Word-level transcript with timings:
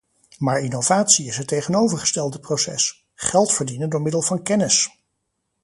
Maar 0.37 0.59
innovatie 0.61 1.27
is 1.27 1.37
het 1.37 1.47
tegenovergestelde 1.47 2.39
proces: 2.39 3.07
geld 3.13 3.53
verdienen 3.53 3.89
door 3.89 4.01
middel 4.01 4.21
van 4.21 4.43
kennis! 4.43 4.89